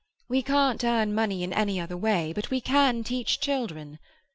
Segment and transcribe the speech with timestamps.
[0.27, 3.99] We can't earn money in any other way, but we can teach children!